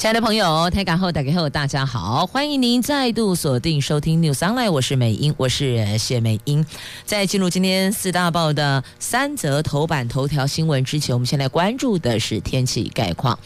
[0.00, 6.64] 亲爱的朋友，台港后打开后，大家好，欢迎您再度锁定收听 News Online，我是美英，我是谢美英。
[7.04, 13.38] 在进入今天四大报的三则头版头条新闻之前，我们先来关注的是天气概况。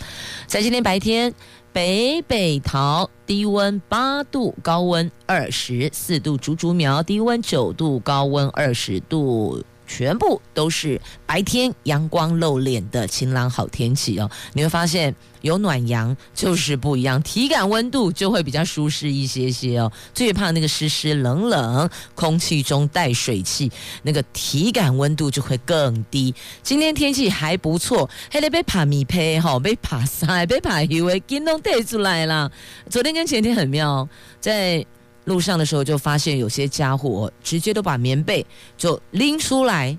[0.47, 1.35] 在今天白天，
[1.73, 9.61] 北北桃低温八度，高温二十四度；竹竹苗低温九度，高温二十度。
[9.87, 19.92] 全部都是白天阳光露脸的晴朗好天气哦，你会发现有暖阳就是不一样，体感温度就会比较舒适一些些哦。
[20.15, 23.70] 最怕那个湿湿冷冷，空气中带水汽，
[24.02, 26.34] 那个体感温度就会更低。
[26.62, 32.50] 今天天气还不错，还得被爬米胚哈，被爬山，被爬鱼，为给弄带出来了。
[32.89, 34.09] 昨天跟前天很妙，
[34.41, 34.84] 在。
[35.25, 38.44] 路上的时候就发现有些家伙直接都把棉被
[38.77, 39.97] 就拎出来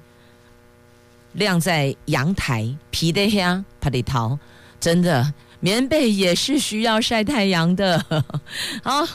[1.33, 4.37] 晾在阳台，皮的呀，怕里逃，
[4.79, 8.03] 真的棉被也是需要晒太阳的。
[8.83, 9.07] 啊。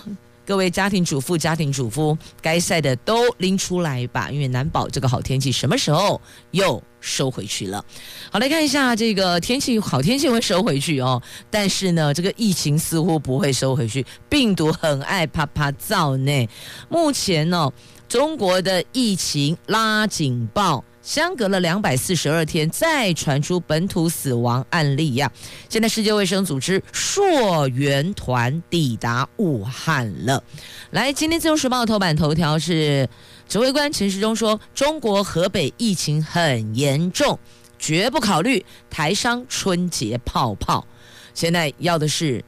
[0.51, 6.21] 各位家庭主妇、家庭主夫，该晒的都拎出来吧，因为难保这个好天气什么时候
[6.51, 7.85] 又收回去了。
[8.33, 16.49] 好，来看一下这个天气，好天气会收回去哦，但是呢，这个疫情似乎不会收回去，病毒很爱啪啪造呢。
[16.89, 17.73] 目前呢、
[18.09, 20.85] 中国的疫情拉警报。
[21.03, 25.33] 相隔了两百四十二天，再传出本土死亡案例呀！
[25.69, 30.43] 现在世界卫生组织溯源团抵达武汉了。
[30.91, 33.09] 来，今天自由时报头版头条是
[33.49, 37.39] 指挥官陈时中说，中国河北疫情很严重，
[37.79, 40.87] 绝不考虑台商春节泡泡。
[41.33, 42.45] 现在要的是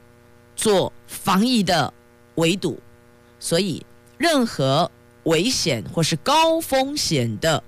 [0.55, 1.93] 做防疫的
[2.35, 2.79] 围堵，
[3.41, 3.85] 所以
[4.19, 4.91] 任何
[5.25, 7.63] 危险或是高风险的。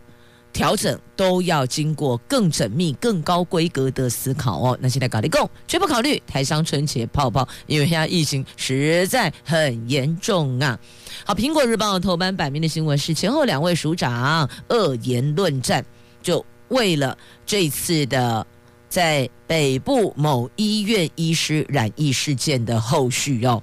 [0.54, 4.78] 调整都要经过更缜密、更高规格的思考哦。
[4.81, 10.78] 那现在搞立功，绝不考虑台商春节泡泡，因为现在疫情实在很严重啊。
[11.26, 15.84] 好，苹果日报头版版面的新闻是前后两位署长恶言论战，
[16.22, 18.47] 就为了这次的
[18.88, 23.60] 在北部某医院医师染疫事件的后续哦。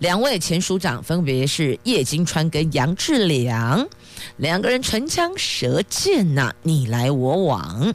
[0.00, 3.88] 两位前署长分别是叶金川跟杨志良。
[4.36, 7.94] 两个人唇枪舌剑呐，你来我往。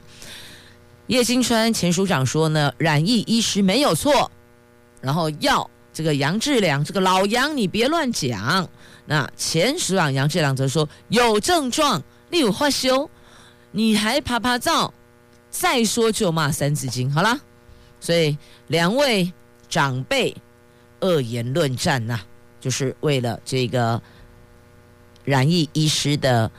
[1.08, 4.32] 叶金川前署长说呢，染疫医师没有错，
[5.02, 8.70] 然后要这个杨志良这个老杨你别乱讲。
[9.06, 13.10] 那前署长杨志良则说有症状，你有话修，
[13.72, 14.94] 你还趴趴走，
[15.50, 17.12] 再说就骂三字经。
[17.12, 17.40] 好了，
[18.00, 18.38] 所以
[18.68, 19.34] 两位
[19.68, 20.36] 长辈
[21.00, 22.20] 恶言论战呐，
[22.62, 24.02] 就是为了这个。
[25.30, 26.50] 染疫医师的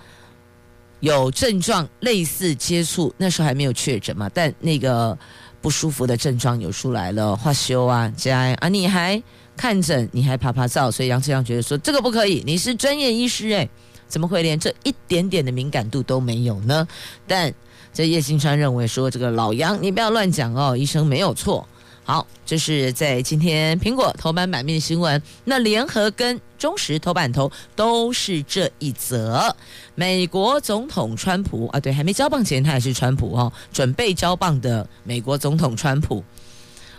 [1.00, 5.16] 有症状类似接触，那时候还没有确诊嘛，但那个
[5.60, 9.20] 不舒服的症状有出来了，化休啊，加啊，你还
[9.56, 13.68] 看诊，你还趴趴走，所以杨志良觉得说这个不可以，你是专业医师诶，
[14.06, 16.86] 怎么会连这一点点的敏感度都没有呢？
[17.26, 17.52] 但
[17.92, 21.66] 这叶新川认为说，这个老杨你不要乱讲哦，医生没有错。
[22.02, 25.22] 好，这是在今天苹果头版版面的新闻。
[25.44, 29.54] 那联合跟中时头版头都是这一则。
[29.94, 36.24] 美国总统川普啊，对，还没交棒前他还是川普哦，准备交棒的美国总统川普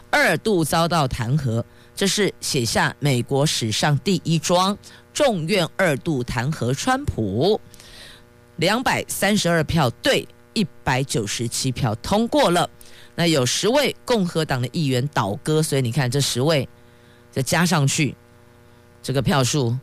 [0.09, 1.61] 二度遭到弹劾，
[1.93, 4.77] 这是写下美国史上第一桩
[5.13, 7.59] 众院二度弹劾川普，
[8.57, 12.69] 两百三十二票对一百九十七票通过了。
[13.15, 16.67] 那有十位共和党的议员倒戈，所以你看这十位
[17.31, 18.15] 再加上去，
[19.03, 19.77] 这个票数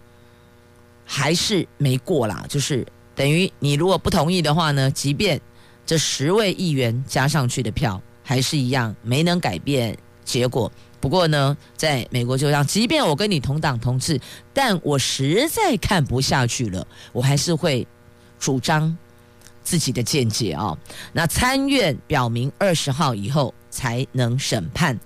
[1.04, 2.44] 还是没过啦。
[2.48, 5.40] 就是等于你如果不同意的话呢，即便
[5.84, 10.70] 这十位议员加上去的票还是一样，没能改变结果。
[11.00, 14.20] 不过呢，在美国就这样，即便我跟你同党同志，
[14.52, 17.86] 但我实在看不下去了，我还是会
[18.38, 18.96] 主张。
[19.68, 20.78] 自己的见解啊、哦，
[21.12, 24.98] 那参院表明二十号以后才能审判。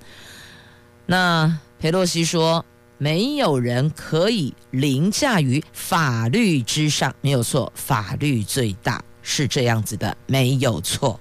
[1.04, 2.64] 那裴洛西说，
[2.96, 11.18] 没有人可以凌驾于法律之上，没有错，法律最大是这样子的，没有错。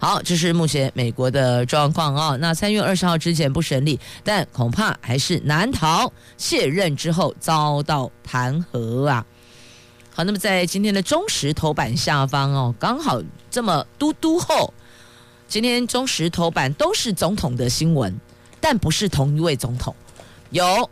[0.00, 2.36] 好，这是目前美国的状况啊。
[2.40, 9.24] 那参院二十号之前不审理，但恐怕还是难逃卸任之后遭到弹劾啊。
[10.12, 14.72] 好，那么在今天的中石头版下方哦，刚好这么嘟嘟后。
[15.48, 18.16] 今天中石头版都是总统的新闻，
[18.60, 19.92] 但不是同一位总统，
[20.50, 20.88] 有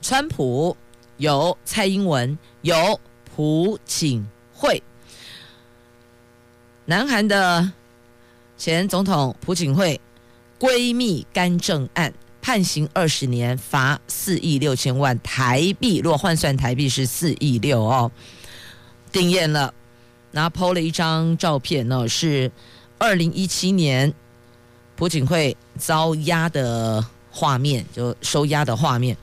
[0.00, 0.76] 川普，
[1.18, 2.98] 有蔡英文，有
[3.36, 4.82] 朴槿惠。
[6.84, 7.70] 南韩的
[8.58, 10.00] 前总统朴槿惠
[10.58, 18.10] 闺蜜干政案判刑二十年，罚四亿六千万台币，如果换算台币是四亿六哦，
[19.12, 19.72] 定谳了。
[20.32, 22.50] 然后抛了一张照片呢，是
[22.98, 24.12] 二零一七年
[24.96, 29.16] 朴槿惠遭押的画面，就收押的画面，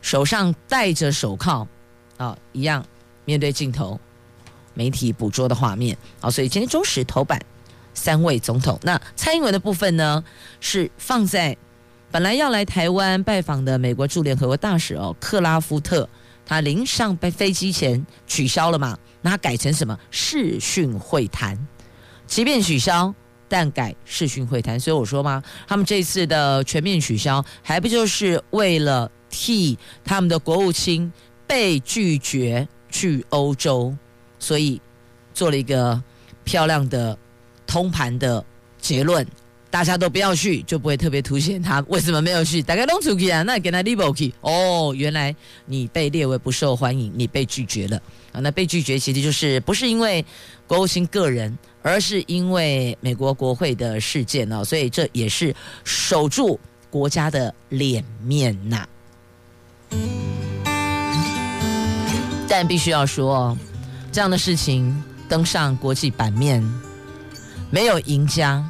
[0.00, 1.68] 手上戴着手铐
[2.16, 2.84] 啊，一样
[3.24, 4.00] 面对镜头。
[4.76, 7.40] 媒体捕捉的画面，啊，所以今天中时头版
[7.94, 8.76] 三位总统。
[8.82, 10.24] 那蔡英文的部分呢，
[10.58, 11.56] 是放在
[12.10, 16.08] 本来要来台湾拜访的美国驻联合国大使哦，克拉夫特，
[16.46, 18.98] 他临上飞飞机前取消了嘛？
[19.22, 21.58] 那他改成什么视讯会谈？
[22.26, 23.14] 即便取消，
[23.48, 24.78] 但改视讯会谈。
[24.78, 31.12] 所以我说嘛，他们这次的全面取消，还不就是为了替他们的国务卿
[31.46, 33.94] 被拒绝去欧洲？
[34.38, 34.80] 所以
[35.32, 36.02] 做了一个
[36.44, 37.16] 漂亮的
[37.66, 38.44] 通盘的
[38.78, 39.26] 结论，
[39.74, 42.62] 大家都不要去，就不会特别凸显他为什么没有去。
[42.62, 45.34] 大概弄出去啊，那给他立不去哦，原来
[45.66, 48.00] 你被列为不受欢迎，你被拒绝了
[48.30, 48.38] 啊。
[48.38, 50.24] 那被拒绝其实就是不是因为
[50.68, 54.64] 国务卿个人，而是因为美国国会的事件哦。
[54.64, 58.86] 所以这也是守住国家的脸面呐。
[62.48, 63.58] 但必须要说。
[64.12, 66.62] 这样的事情登上国际版面，
[67.72, 68.64] 没有赢家，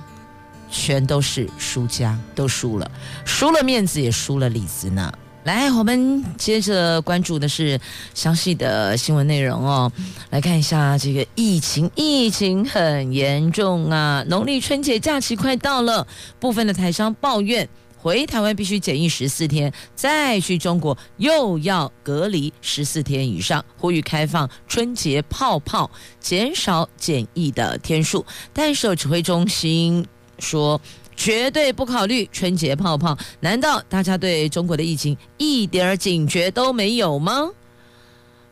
[0.75, 2.91] 全都是输家，都输了，
[3.25, 5.13] 输了面子也输了里子呢。
[5.45, 7.79] 来，我们接着关注的是
[8.13, 9.93] 详细的新闻内容哦。
[10.31, 14.25] 来看一下这个疫情，疫情很严重啊！
[14.27, 16.07] 农历春节假期快到了，
[16.41, 17.69] 部分的台商抱怨。
[17.97, 23.65] 回台湾必须检疫十四天，再去中国又要隔离十四天以上。
[23.79, 25.91] 呼吁开放春节泡泡，
[26.21, 28.27] 减少检疫的天数。
[28.53, 30.07] 但是指挥中心
[30.45, 30.81] 说
[31.17, 33.17] 绝对不考虑春节泡泡。
[33.41, 37.51] 难道大家对中国的疫情一点警觉都没有吗？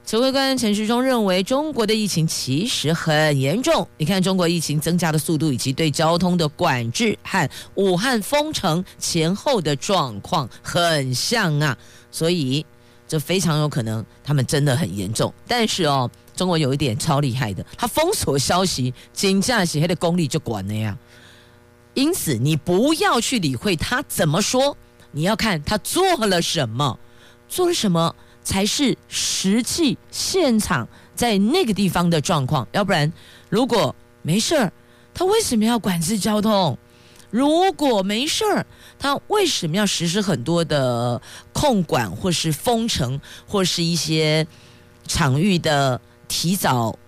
[0.04, 3.86] 指挥官陈时中认为，中国的疫情其实很严重。
[3.96, 11.78] 你看，中国疫情增加的速度，以及对交通的管制和武汉封城前后的状况很像啊，
[12.10, 12.66] 所以
[13.06, 15.32] 这非常有可能他们真的很严重。
[15.46, 20.98] 但是哦，中国有一点超厉害的，他封锁消息，紧张写的功力就管了呀。
[21.94, 24.76] 因此，你不要去理会他怎么说，
[25.10, 26.98] 你要看他做了什么，
[27.48, 28.14] 做了什么。
[28.44, 33.12] 才是实际现场在那个地方的状况，要不然
[33.48, 34.72] 如果没事儿，
[35.14, 36.76] 他为什么要管制交通？
[37.30, 38.66] 如果没事儿，
[38.98, 41.22] 他为什么要实施很多的
[41.52, 44.44] 控管，或是封城，或是一些
[45.06, 46.98] 场域的提早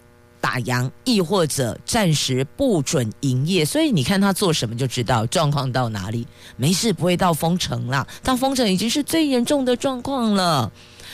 [0.45, 3.65] 打烊，亦或者暂时不准营业？
[3.65, 6.27] 所以你看他做什么就知道状况到哪里。
[6.59, 10.71] 没事，不会到封城啦，到封城已经是最严重的状况了。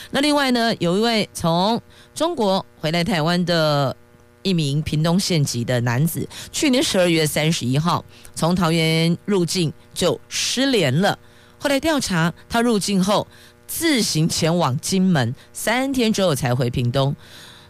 [0.09, 1.81] 那另外呢，有一位从
[2.13, 3.95] 中国回来台湾的
[4.43, 8.03] 一名屏东县籍的男子，去年十二月三十一号
[8.35, 11.17] 从桃园入境就失联了。
[11.57, 13.25] 后来调查，他入境后
[13.65, 17.15] 自行前往金门，三天之后才回屏东。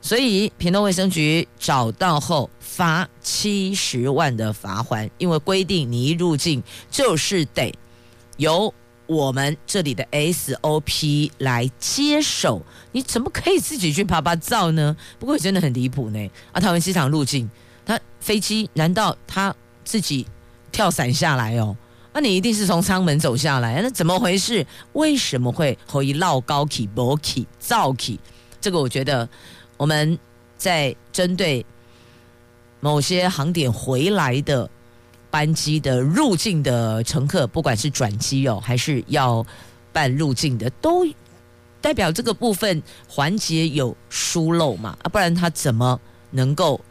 [0.01, 7.73] 所以屏东卫生局找到后罚七十万的罚锾，因为规定你一入境就是得
[8.37, 8.73] 由。
[9.07, 12.61] 我们这里的 SOP 来接手，
[12.93, 14.95] 你怎么可以自己去趴趴走呢？
[15.19, 16.31] 不过真的很离谱呢。
[16.53, 17.49] 啊，桃园机场入境，
[17.85, 19.53] 他飞机难道他
[19.83, 20.25] 自己
[20.71, 21.75] 跳伞下来哦？
[22.13, 24.65] 那、你一定是从舱门走下来，那怎么回事？
[24.93, 28.17] 为什么会可以绕高起、薄起、造起？
[28.61, 29.27] 这个我觉得
[29.81, 30.19] 我们
[30.59, 31.65] 在针对
[32.79, 34.69] 某些航点回来的。
[35.31, 39.45] 班机的入境的乘客，不管是转机哦，还是要
[39.93, 41.07] 办入境的，都
[41.79, 44.89] 代表这个部分环节有疏漏嘛？
[45.03, 45.97] 啊，不然他怎么
[46.31, 46.81] 能够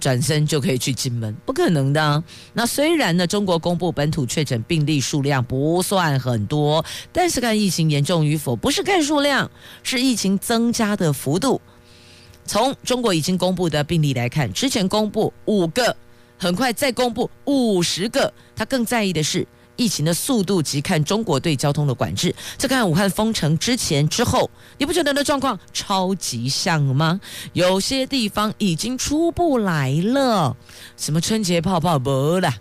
[0.00, 1.34] 转身就可以去金门？
[1.44, 2.24] 不可能的。
[2.54, 6.82] 那虽然呢，中国公布本土确诊病例数量不算很多，
[7.12, 9.50] 但是看疫情严重与否，不是看数量，
[9.82, 11.60] 是疫情增加的幅度。
[12.46, 15.96] 从中国已经公布的病例来看，之前公布五个。
[16.36, 19.46] 很快再公布五十个，他更在意的是
[19.76, 22.34] 疫情的速度及看中国对交通的管制。
[22.58, 27.18] 这看武汉封城之前之后，你不觉得那状况超级像吗？
[27.52, 30.54] 有些地方已经出不来了，
[30.96, 32.52] 什么春节泡泡没了，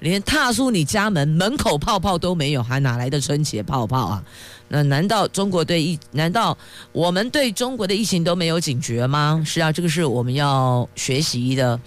[0.00, 4.24] 连踏出你家门门口泡泡都没有，还哪来的春节泡泡啊？
[4.68, 5.98] 那难道中国对疫？
[6.12, 6.56] 难道
[6.92, 9.42] 我们对中国的疫情都没有警觉吗？
[9.44, 11.78] 是啊，这个是我们要学习的。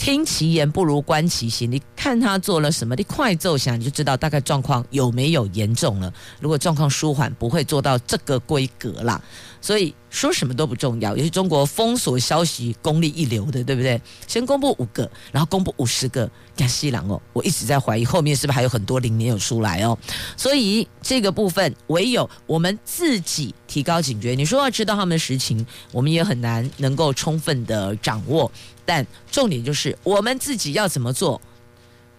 [0.00, 1.70] 听其言不如观其行。
[1.70, 6.10] 你看他做了什么，你快奏响，你就知道大概状况有没有严重了。
[6.40, 9.20] 如果状况舒缓，不会做到这个规格啦。
[9.60, 11.14] 所以说什么都不重要。
[11.14, 14.00] 尤其中国封锁消息功力一流的，对不对？
[14.26, 17.20] 先公布五个，然后公布五十个，干西郎哦。
[17.34, 19.98] 我一直在怀疑后面是不是还有很多零没有出来哦。
[20.34, 24.34] 所以这个部分唯有我们自己提高警觉。
[24.34, 28.50] 你说要知道他们的实情，我们也很难能够充分的掌握。
[28.90, 31.40] 但重点就是我们自己要怎么做，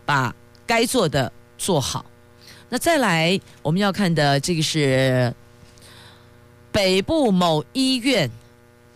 [0.06, 0.34] 把
[0.66, 2.06] 该做的做好。
[2.70, 5.36] 那再来我们要看的这个是
[6.72, 8.32] 北部某医院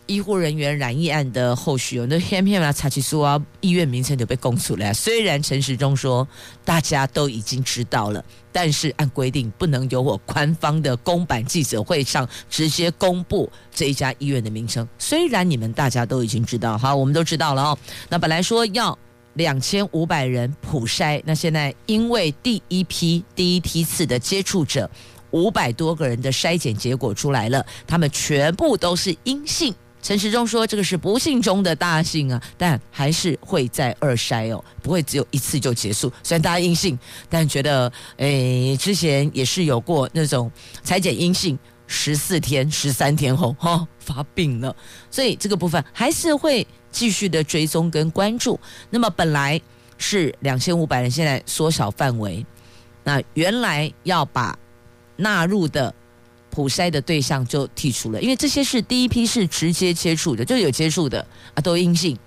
[0.07, 4.93] 医护人员染疫案的后续，有那偏偏啊查起诉啊，医院名称就被供出来。
[4.93, 6.27] 虽然陈时中说
[6.63, 8.24] 大家都已经知道了。
[8.55, 14.88] 但是按规定不能由我官方的公版记者会上直接公布这一家医院的名称。
[14.97, 17.77] 虽然你们大家都已经知道，好，我们都知道了哦。
[18.07, 18.97] 那本来说要
[19.33, 24.89] 两千五百人普筛，那现在因为第一批第一批次的接触者
[25.31, 29.75] 五百多个人的筛检结果出来了，他们全部都是阴性。
[30.05, 36.13] 陈时中说：“这个是不幸中的大幸啊，但还是会再二筛哦，不会只有一次就结束。
[36.21, 36.95] 虽然大家阴性，
[37.27, 40.51] 但觉得诶，之前也是有过那种
[40.83, 41.57] 裁剪阴性
[41.88, 44.75] 十四天、十三天后哈、哦、发病了，
[45.09, 48.59] 所以这个部分还是会继续的追踪跟关注。
[48.91, 49.59] 那么本来
[49.97, 52.45] 是两千五百人，现在缩小范围，
[53.03, 54.55] 那原来要把
[55.15, 55.91] 纳入的。”
[56.55, 61.19] 普筛的对象就剔除了，因为这些是第一批是直接接触的，就有接触的
[61.53, 62.17] 啊，都阴性。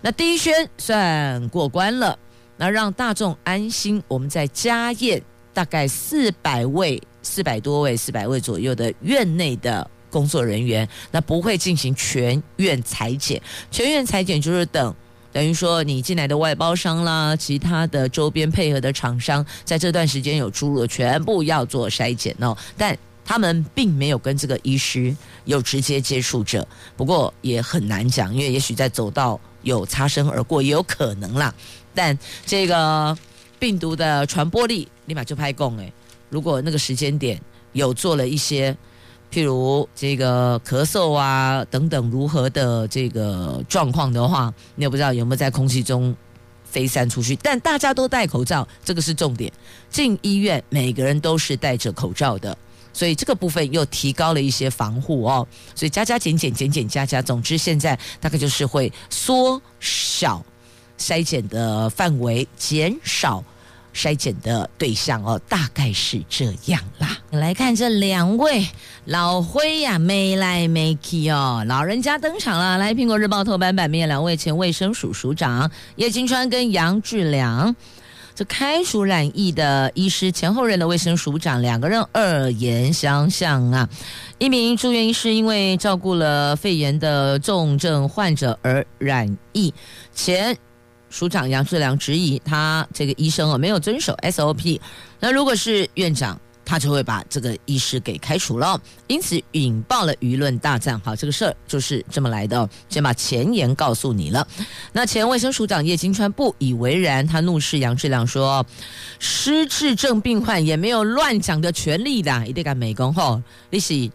[0.00, 2.16] 那第一圈算过关了，
[2.56, 4.00] 那让大众安心。
[4.06, 5.20] 我们在家验
[5.52, 13.42] 大概四百位、四百多位、四百位左右的院内的工作人员，那不会进行全院裁剪。
[13.72, 14.94] 全院裁剪就是等，
[15.32, 22.56] 等于说你进来的外包商啦，其他的周边配合的厂商，在这段时间有出入，全部要做筛检哦。
[22.76, 22.96] 但
[23.32, 31.54] 他们并没有跟这个医师有直接接触者，不过也很难讲，因为也许在走道有擦身而过，也有可能啦。
[31.94, 33.16] 但这个
[33.58, 35.90] 病毒的传播力立马就拍供诶，
[36.28, 37.40] 如果那个时间点
[37.72, 38.76] 有做了一些，
[39.32, 46.14] 譬如这个咳嗽啊等等如何的这个状况的话，你也不知道有没有在空气中
[46.66, 47.34] 飞散出去。
[47.36, 49.50] 但大家都戴口罩，这个是重点。
[49.88, 52.54] 进医院每个人都是戴着口罩的。
[52.92, 60.44] 所以这个部分又提高了一些防护哦，所以加加减减减减加加，总之现在大概就是会缩小
[60.98, 63.42] 筛检的范围，减少
[63.94, 67.18] 筛检的对象哦，大概是这样啦。
[67.30, 68.66] 来看这两位
[69.06, 72.78] 老灰呀，没来没去哦，老人家登场了。
[72.78, 77.74] 来，苹果日报头版版面，两位前卫生署署长叶金川跟杨志良。
[78.34, 83.88] 这开除染疫的医师，前后任的卫生署长，两个人二言相向啊！
[84.38, 89.72] 一名住院医师因为照顾了肺炎的重症患者而染疫，
[90.14, 90.56] 前
[91.10, 94.80] 署长杨志良质疑他这个医生啊没有遵守 SOP。
[95.20, 96.40] 那如果是院长？
[96.72, 100.98] 他就会把这个医师给开除了，因此引爆了舆论大战。
[101.00, 102.66] 好，这个事儿就是这么来的。
[102.88, 104.48] 先把前言告诉你了。
[104.90, 108.64] 那前卫生署长叶金川不以为然，他怒视杨志良说
[109.20, 114.10] ：“失智症病患也没有乱讲的权利的，一定敢美工后你是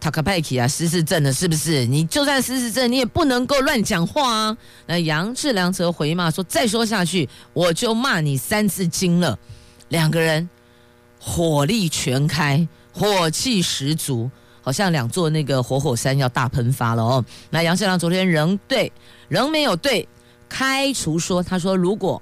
[0.00, 1.84] 塔克派克啊，失智症的是不是？
[1.84, 4.56] 你就算失智症，你也不能够乱讲话啊。”
[4.88, 9.38] 那杨志良则回骂说：“再说下去，我就骂你三字经了。”
[9.90, 10.48] 两个人。
[11.20, 14.30] 火力全开，火气十足，
[14.62, 17.24] 好像两座那个活火，山要大喷发了哦。
[17.50, 18.90] 那杨志良昨天仍对，
[19.28, 20.08] 仍没有对
[20.48, 22.20] 开除说，他说如果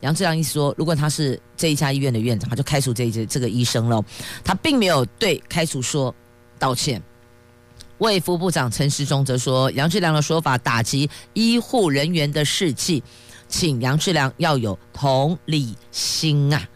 [0.00, 4.04] 杨志良一说，如果他是这一家医院的院长，他就开除这一这个医生了。
[4.44, 6.14] 他并没有对开除说
[6.58, 7.02] 道歉。
[7.98, 13.02] 卫福部长陈时中则说，杨志良的说法打击医护人员的士气，
[13.48, 16.68] 请杨志良要有同理心啊。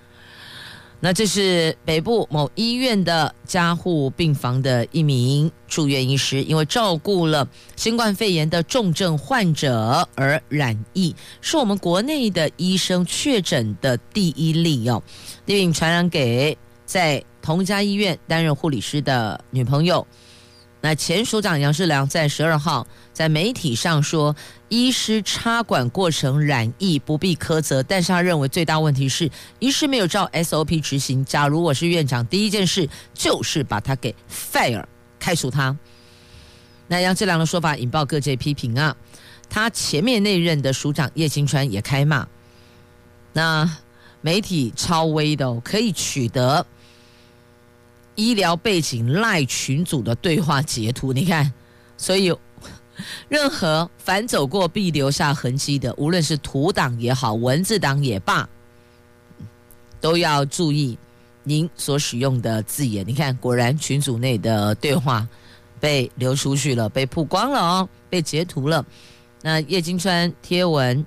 [1.03, 15.03] 那这是北部某医院的加护病房的一名住院医师，因为照顾了新冠肺炎的重症患者而染疫，是我们国内的医生确诊的第一例哦，
[15.47, 20.07] 并传染给在同家医院担任护理师的女朋友。
[20.83, 24.35] 那前署长杨志良在十二号在媒体上说，
[24.71, 31.23] 医师插管过程染疫不必苛责，但是他认为最大问题是医师没有照 SOP 执行。
[31.25, 34.85] 假如我是院长，第一件事就是把他给 fire
[35.19, 35.77] 开除他。
[36.89, 38.97] 那杨志良的说法引爆各界批评啊，
[39.51, 42.27] 他前面那任的署长叶金川也开骂。
[43.35, 43.71] 那
[44.23, 46.67] 媒体超威的哦，可以取得。
[48.21, 51.51] 医疗背景赖群组的对话截图，你看，
[51.97, 52.31] 所以
[53.29, 58.47] 任何凡走过必留下痕迹的，无论是图档也好，文字档也罢，
[60.01, 60.99] 都要注意
[61.43, 63.03] 您所使用的字眼。
[63.09, 65.27] 你看，果然群组内的对话
[65.81, 68.85] 被流出去了，被曝光了哦，被截图了。
[69.41, 71.05] 那叶金川贴文。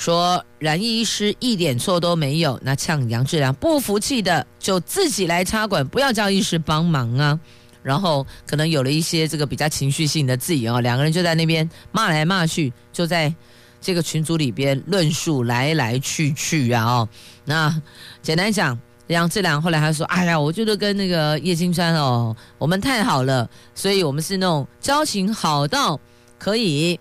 [0.00, 7.38] 说冉医师一点错都没有，那呛杨志良不服气的就自己来插管，不要叫医师帮忙啊。
[7.82, 13.34] 然后可能有了一些这个比较情绪性的字眼哦，两个人就在那边骂来骂去，就在
[13.78, 17.08] 这个群组里边论述来来去去啊哦。
[17.44, 17.82] 那
[18.22, 18.78] 简单讲，
[19.08, 26.00] 杨志良后来还说：“哎呀，我觉得跟那个叶金川哦，我们太好了，所以我们是那种交情好到
[26.38, 26.98] 可以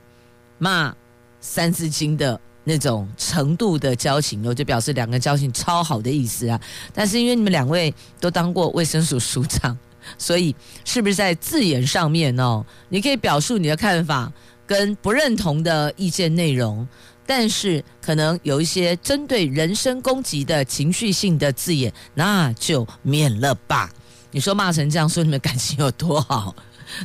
[0.57, 0.93] 骂
[1.39, 6.59] 三字经的。”那种程度的交情，我就表示两个交情超好的意思啊。
[6.93, 9.77] 但是因为你们两位都当过卫生署署长，
[10.17, 14.31] 所以是不是在字眼上面哦，你可以表述你的看法
[14.67, 16.87] 跟不认同的意见内容，
[17.25, 23.89] 但是可能有一些针对人身攻击的情绪性的字眼，那就免了吧。
[24.31, 26.55] 你说骂成这样，说你们感情有多好，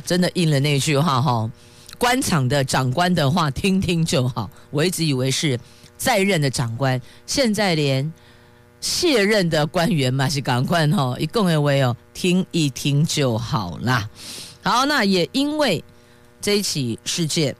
[0.05, 1.49] 真的应了那句话哈。
[1.97, 5.59] 官场的长官的话听听就好，我一直以为是
[5.97, 8.13] 在任的长官，现在连
[8.81, 14.09] 卸任的官员嘛是赶快哈，一共为哦听一听就好啦。
[14.61, 15.83] 好，那也因为
[16.41, 17.55] 这一起事件，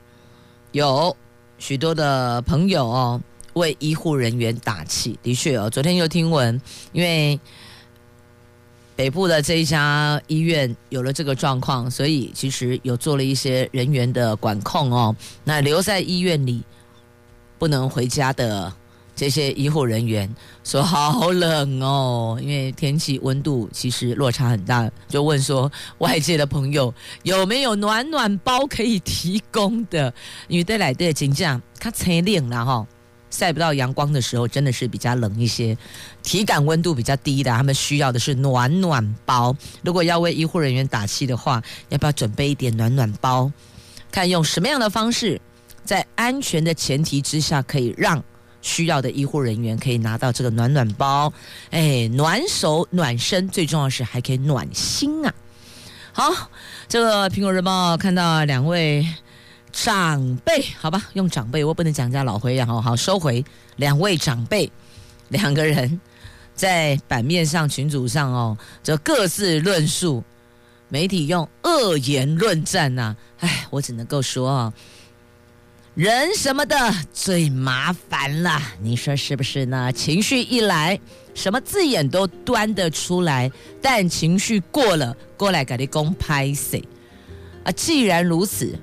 [0.72, 1.16] 有
[1.58, 3.22] 许多的朋友哦
[3.54, 5.18] 为医护人员打气。
[5.24, 7.40] 的确哦，昨天又听闻，因为。
[8.96, 15.16] 北部的这一家医院有了这个状况，所以其实有做了一些人员的管控哦。
[15.44, 16.64] 那留在医院里
[17.60, 18.72] 不能回家的
[19.14, 30.14] 这些医护人员说好冷哦，因为天气温度其实落差很大，就问说外界的朋友有没有暖暖包可以提供的？
[30.48, 32.88] 因为带来的景象它太冷了哈。
[33.38, 35.78] 晒不到阳光的时候，真的是比较冷一些，
[36.24, 39.54] 体感温度比较低的，他们需要的是暖暖包。
[39.84, 43.52] 如果要为医护人员打气的话，要不要准备一点暖暖包？
[44.10, 45.42] 看用什么样的方式，
[45.84, 48.24] 在安全的前提之下，可以让
[48.62, 51.34] 需要的医护人员可以拿到这个暖暖包。
[51.72, 55.34] 哎，暖手暖身，最重要是还可以暖心啊！
[56.14, 56.32] 好，
[56.88, 59.06] 这个苹果日报看到两位。
[59.76, 63.44] 长辈，好吧，用长辈，我不能讲人家老灰啊，好好收回。
[63.76, 64.72] 两位长辈，
[65.28, 66.00] 两个人
[66.56, 70.24] 在版面上、群组上哦，就各自论述，
[70.88, 73.18] 媒体用恶言论战呐、啊。
[73.42, 74.74] 哎，我只能够说啊，
[75.94, 76.78] 人什么的
[77.12, 79.92] 最麻烦了，你说是不是呢？
[79.92, 80.98] 情绪一来，
[81.34, 86.82] 什么字眼都端得出来，但情绪过了，过来给你公拍谁
[87.66, 87.72] 啊？
[87.74, 88.74] 既然如此。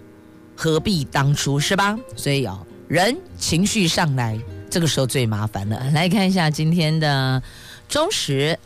[0.62, 1.98] 何必当初是吧？
[2.14, 4.38] 所以哦，人情绪上来，
[4.70, 5.90] 这个时候最麻烦了。
[5.90, 7.42] 来看一下今天的
[7.88, 8.56] 中时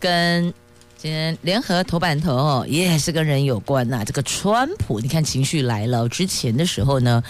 [0.00, 0.44] 跟
[0.96, 6.08] 今天联合头版头哦，也是跟人有关呐、这个川普，你看情绪来了。
[6.08, 7.22] 之前的时候呢，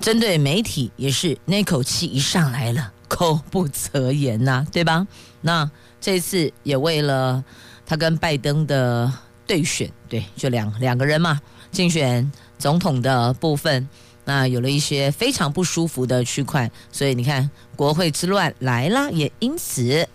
[0.00, 5.04] 针对媒体也是那口气一上来了，口不择言呐、对吧？
[5.40, 5.68] 那
[6.00, 7.42] 这次也为了
[7.84, 9.12] 他跟拜登的
[9.44, 11.40] 对选，对，就两两个人嘛，
[11.72, 12.30] 竞选。
[12.58, 13.88] 总统的部分，
[14.24, 20.08] 那有了一些非常不舒服的区块，所以你看国会之乱来了，也因此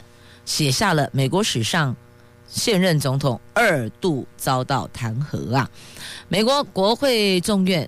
[0.46, 1.96] 写下了美国史上
[2.48, 5.70] 现任总统二度遭到弹劾啊！
[6.28, 7.88] 美国国会众院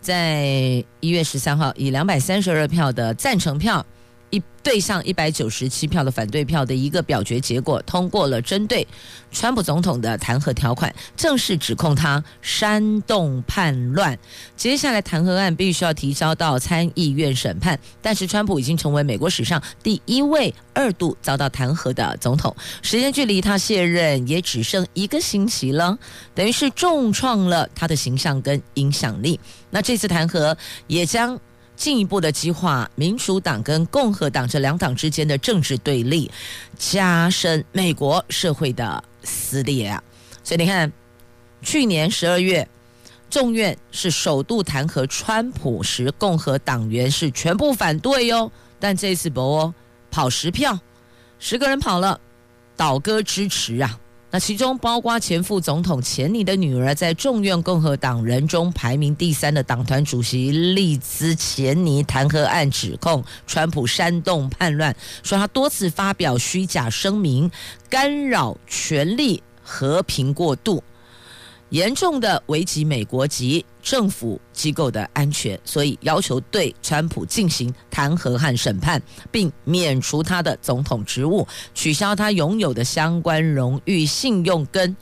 [0.00, 3.84] 在一月十三号以两百三十二票的赞成票
[4.30, 8.86] 一对上一百九十七票的反对票的一个表决结果，通过了针对
[9.30, 14.18] 川普总统的弹劾条款，正式指控他煽动叛乱。
[14.56, 25.98] 接下来弹劾案必须要提交到参议院审判，但是川普已经成为美国史上第一位二度遭到弹劾的总统，时间距离他卸任也只剩一个星期了，
[26.34, 29.38] 等于是重创了他的形象跟影响力。
[29.70, 30.56] 那这次弹劾
[30.86, 31.38] 也将。
[31.76, 36.30] 进一步的激化民主党跟共和党这两党之间的政治对立，
[36.78, 40.02] 加深美国社会的撕裂啊！
[40.42, 40.92] 所以你看，
[41.62, 42.68] 去年十二月，
[43.28, 48.50] 众院是首度弹劾川普时，共和党员是全部反对哟。
[48.78, 49.74] 但这次博哦，
[50.10, 50.78] 跑十票，
[51.38, 52.20] 十个人跑了，
[52.76, 53.98] 倒戈支持啊！
[54.34, 64.92] 那其中包括前副总统钱尼的女儿，在众院共和党人中排名第三的党团主席利兹钱尼弹劾案指控川普煽动叛乱，
[65.22, 67.48] 说他多次发表虚假声明，
[67.88, 70.82] 干扰权力和平过渡。
[71.70, 84.96] 严重的危及美国及政府机构的安全，所以要求对川普进行弹劾和审判，并免除他的总统职务，取消他拥有的相关荣誉、信用跟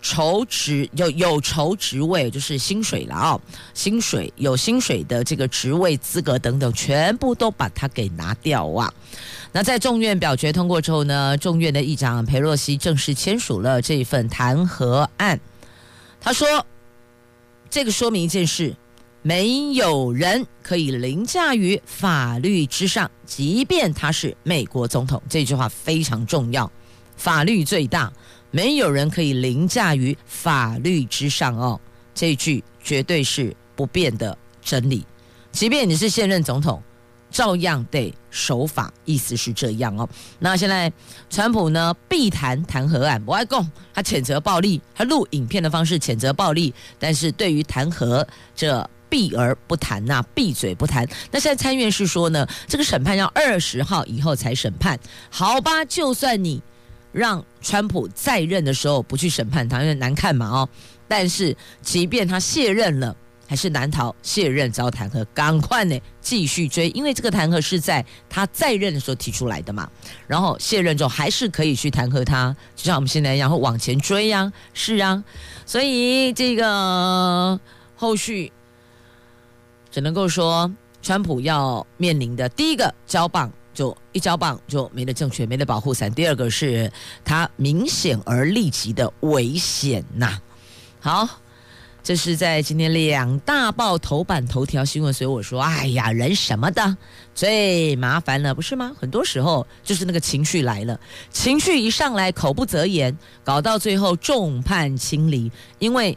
[0.00, 3.40] 酬职有有酬职位，就是薪水了啊、
[3.72, 8.92] 薪水有薪水的这个职位资格等等，全部都把他给拿掉啊！
[9.52, 15.40] 那在众院表决通过之后呢，众院的议长裴洛西正式签署了这份弹劾案。
[16.24, 16.66] 他说
[17.68, 18.74] ：“这个说明一件事，
[19.20, 25.22] 没有人可以凌驾于法律之上，即便他是美国总统。
[25.28, 26.72] 这句话非常重要，
[27.18, 28.10] 法律最大，
[28.50, 31.78] 没有人可以凌驾于法律之上哦。
[32.14, 35.04] 这句绝对是不变的真理，
[35.52, 36.82] 即便你是现任总统。”
[37.34, 40.08] 照样得守法，意思是这样哦。
[40.38, 40.90] 那现在
[41.28, 51.04] 川普呢，避谈弹劾案，不爱讲，他谴责暴力，他录影片的方式谴责暴力，但是对于弹劾这避而不谈呐，闭嘴不谈。
[51.32, 54.96] 那现在参院是说呢，这个审判要二十号以后才审判，
[55.28, 55.84] 好吧？
[55.86, 56.62] 就算你
[57.10, 60.68] 让川普在任的时候不去审判他，因为难看嘛哦。
[61.08, 63.16] 但是即便他卸任了。
[63.46, 69.88] 还是难逃卸任遭弹劾，赶快呢继续追，因为这个弹劾是在他在任的时候提出来的嘛。
[70.26, 75.22] 然后卸任之后还是可以去弹劾他，就像我们现在一样，会往前追呀、是啊。
[75.66, 77.60] 所以这个
[77.96, 78.50] 后续
[79.90, 86.90] 只能够说，川普要面临的第一个交棒就一交棒就没了政权，没了保护伞；第二个是
[87.24, 90.40] 他明显而立即的危险呐。
[90.98, 91.28] 好。
[92.04, 96.94] 这是在今天两大报头版头条新闻，所以我说，哎呀，人什么的
[97.34, 98.92] 最麻烦了，不是吗？
[99.00, 105.50] 很多时候就是那个情绪来了，情绪一上来，口不择言，搞到最后众叛亲离。
[105.78, 106.16] 因为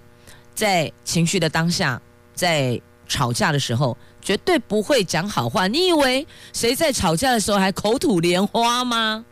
[0.54, 2.02] 在情绪的当下，
[2.36, 5.68] 在吵架的时候，绝对不会讲好话。
[5.68, 9.24] 你以为谁在吵架的时候还口吐莲花吗？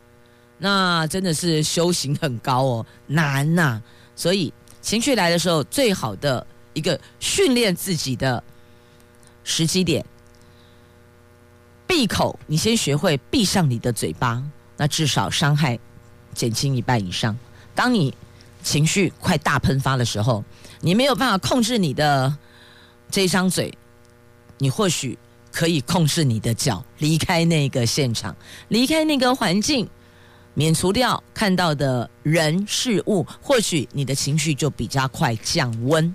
[0.56, 3.82] 那真的是修行很高哦，难呐、
[4.14, 4.50] 所以。
[4.86, 8.40] 情绪来的时候，最好的一个训练自己的
[9.42, 10.06] 时机点，
[11.88, 12.38] 闭口。
[12.46, 14.40] 你先学会闭上你的嘴巴，
[14.76, 15.76] 那至少伤害
[16.34, 17.36] 减轻一半以上。
[17.74, 18.14] 当你
[18.62, 20.44] 情绪快大喷发的时候，
[20.80, 22.32] 你没有办法控制你的
[23.10, 23.76] 这张嘴，
[24.58, 25.18] 你或许
[25.50, 28.36] 可以控制你的脚，离开那个现场，
[28.68, 29.88] 离开那个环境。
[30.58, 36.14] 免除掉看到的人事物，或许你的情绪就比较快降温。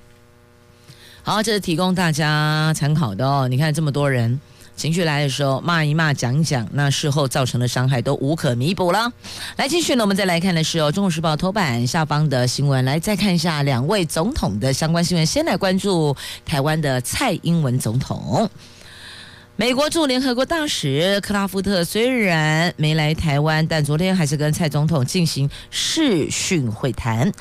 [1.21, 3.47] 好，这是提供大家参考的哦。
[3.47, 4.41] 你看这么多人
[4.75, 9.13] 情绪来的时候骂一骂、讲一讲，那事后造成的伤害都无可弥补了。
[9.57, 15.23] 来继续呢，我们再来看的是哦，《中国时报》头版下方的新闻，来再看一下两位总统的相关新闻。
[15.23, 18.49] 先来关注台湾的蔡英文总统。
[19.57, 27.31] 美国驻联合国大使克拉夫特虽然没来台湾，但昨天还是跟蔡总统进行视讯会谈。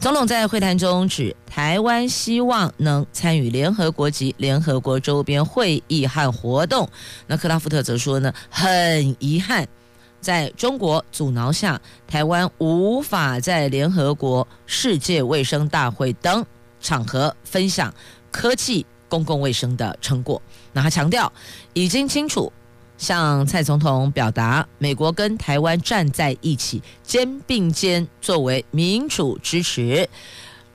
[0.00, 6.88] 总统在会谈中指，台湾希望能参与联合国及联合国周边会议和活动。
[7.26, 9.68] 那克拉夫特则说呢，很遗憾，
[10.20, 16.44] 在中国阻挠下，台湾无法在联合国世界卫生大会等
[16.80, 17.94] 场合分享
[18.32, 20.42] 科技公共卫生的成果。
[20.72, 21.32] 那他强调，
[21.72, 22.52] 已经清楚
[22.96, 30.08] 向蔡总统表达，美国跟台湾站在一起，肩并肩，作为民主支持，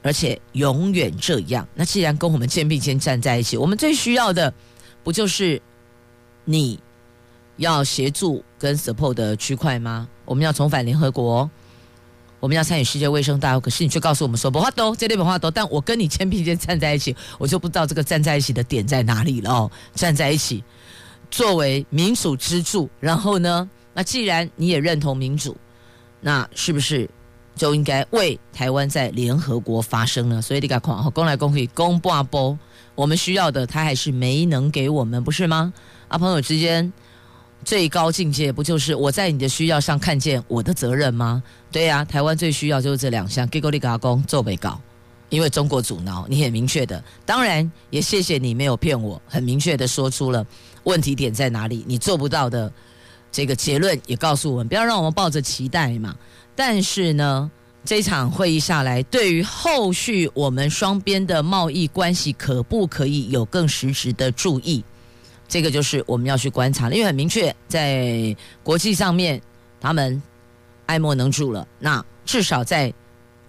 [0.02, 1.68] 而且永远这样。
[1.76, 4.54] 那既然跟我们肩并肩站在一起，我们最需要的
[5.04, 5.62] 不就是
[6.46, 6.80] 你
[7.58, 10.08] 要协助跟 support 的区块吗？
[10.26, 11.50] 我们要重返联合国，
[12.44, 19.72] 我们要参与世界卫生大会，可是你却告诉我们说不话多，这里不话多，但我跟你肩并肩站在一起，我就不知道这个站在一起的点在哪里了哦。
[19.96, 20.62] 站在一起，
[21.32, 25.56] 作为民主支柱，然后呢，那既然你也认同民主，
[26.20, 27.10] 那是不是
[27.56, 30.42] 就应该为台湾在联合国发声呢？
[30.42, 32.60] 所以你看，好，公来公去，公不阿波，
[32.94, 35.74] 我们需要的他还是没能给我们，不是吗？
[36.10, 36.92] 啊，朋友之间。
[37.66, 41.42] 最高境界不就是我在你的需要上看见我的责任吗？
[41.74, 43.48] 对呀、啊，台湾最需要就是这两项。
[43.48, 44.80] 给够力嘎工做被告，
[45.30, 47.04] 因为中国阻挠，你很明确的。
[47.26, 50.46] 当然也谢谢你没有骗我，很明确的说出了
[50.84, 52.72] 问题点在哪里，你做不到的
[53.32, 56.16] 这个结论也告诉我们，不要让我们抱着期待嘛。
[56.56, 57.50] 但是呢，
[57.84, 64.84] 这场会议下来，对于后续我们双边的贸易关系，可不可以有更实质的注意？
[65.48, 69.42] 这个就是我们要去观察的，因为很明确，在国际上面，
[69.82, 70.22] 他们
[70.86, 71.68] 爱莫能助了。
[71.80, 72.94] 那至少在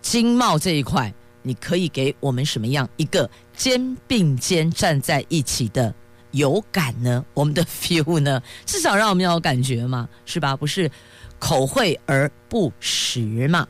[0.01, 5.95] 经贸这一块，你可以给我们什么样一个肩并肩站在一起的
[6.33, 7.25] 有感呢？
[7.35, 8.43] 我们的 feel 呢？
[8.67, 10.57] 至少让我们要有感觉嘛，是吧？
[10.57, 10.91] 不是
[11.39, 13.67] 口惠而不实嘛。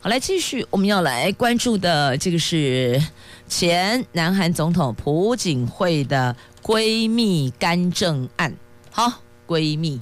[0.00, 3.02] 好，来继续，我们要来关注的这个是
[3.46, 6.36] 前南韩总统朴槿惠的。
[6.62, 8.54] 闺蜜干政案，
[8.90, 9.98] 好，闺蜜，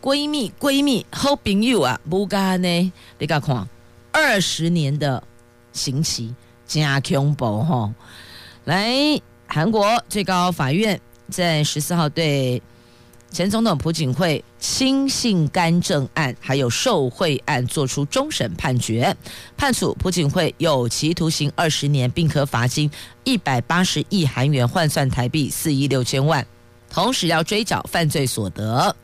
[0.00, 2.92] 闺蜜，闺蜜，好朋友啊，不干呢？
[3.18, 3.68] 你看看，
[4.12, 5.22] 二十年的
[5.72, 6.32] 刑期，
[6.66, 7.92] 加恐怖哈！
[8.64, 12.62] 来，韩国最高法院在十四号对
[13.32, 19.14] 前总统朴槿惠亲信干政案还有受贿案作出终审判决，
[19.56, 22.88] 判处朴槿惠有期徒刑二十年，并可罚金
[23.24, 26.46] 一百八十亿韩元，换算台币四亿六千万，
[26.88, 28.94] 同时要追缴犯罪所得。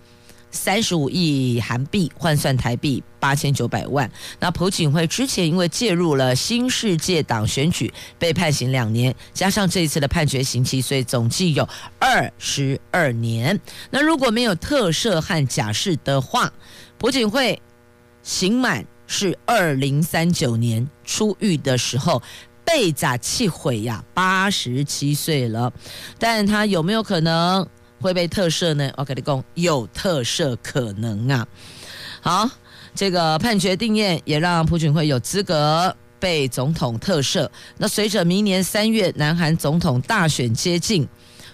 [0.54, 4.08] 三十五亿韩币换算台币八千九百万。
[4.38, 13.60] 那朴槿惠之前因为介入了新世界党选举，被判刑两年，加上这一次的判决刑期，所以总计有二十二年。
[13.90, 16.52] 那如果没有特赦和假释的话，
[16.98, 17.60] 朴槿惠
[18.22, 22.22] 刑满是二零三九年出狱的时候，
[22.64, 25.72] 被砸气毁呀，八十七岁了。
[26.18, 27.66] 但他有没有可能？
[28.04, 28.92] 会被特赦呢？
[28.98, 31.48] 我跟你讲，有特赦可能啊。
[32.20, 32.50] 好，
[32.94, 37.48] 这个判决定谳也让朴槿惠有资格被总统特赦。
[37.78, 41.08] 那随着明年三月南韩总统大选接近，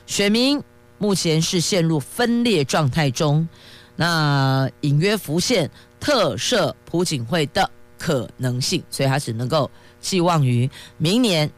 [0.07, 0.61] 选民
[0.99, 3.49] 目前是陷入分裂状态中，
[3.95, 11.49] 那隐约浮现特赦朴槿惠的可能性，所以他只能够寄望于明年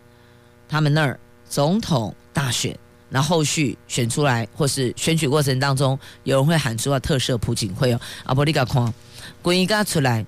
[0.69, 2.79] 他们那儿总统大选。
[3.15, 8.01] 那后续选出来，或是选举过程当中，有人会喊出啊特赦朴槿惠哦。
[8.25, 8.93] 阿伯你个看，
[9.43, 10.25] 规家出来，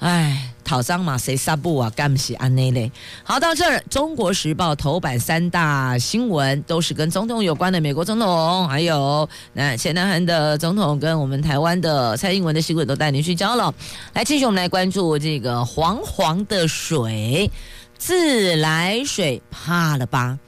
[0.00, 1.88] 哎，讨赃嘛，谁杀不啊？
[1.96, 2.92] 干不起安内嘞？
[3.24, 13.72] 好，到这儿，《中国时报》头版三大新闻都是跟总统有关的，美国总统，还有那前南韩的总统跟我们台湾的蔡英文的新闻都带您去交了。
[14.12, 17.50] 来，继续我们来关注这个黄黄的水，
[17.96, 20.38] 自来水，怕了吧？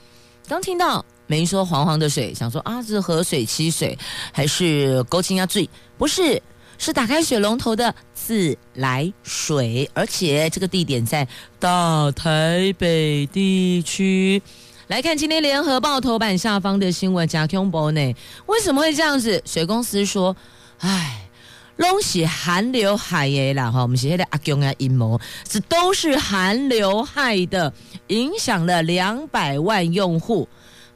[0.47, 1.03] 刚听到。
[1.29, 3.97] 没说黄黄的水，想说啊，是河水、溪水
[4.33, 5.47] 还是勾清啊？
[5.49, 6.43] 水不是，
[6.79, 11.29] 是打开水龙头的自来水，而且这个地点在
[11.61, 14.43] 大台北地区。
[14.87, 18.01] 来看今天联合报头版下方的新闻，加恐怖呢？
[18.47, 19.43] 为什么会这样子？
[19.45, 20.35] 水公司说，
[20.79, 21.29] 哎，
[21.77, 27.71] 拢是寒流害的啦，哈，我们写的阿公啊阴谋，这都是寒流害的，
[28.07, 30.49] 影响了两百万用户。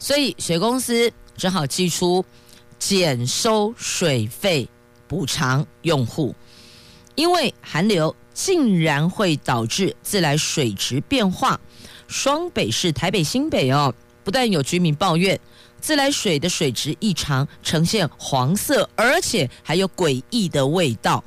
[0.02, 2.24] 所以水公司只好寄出
[2.76, 4.68] 减收水费
[5.06, 6.34] 补偿用户，
[7.14, 11.60] 因为寒流竟然会导致自来水质变化。
[12.08, 15.38] 双北市台北新北哦，不但有居民抱怨
[15.80, 21.22] 自来水的水质异常，呈现黄色，而且还有诡异的味道，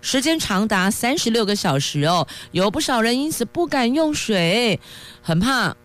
[0.00, 4.78] 时间长达三十六个小时哦，有不少人因此不敢用水，
[5.20, 5.76] 很怕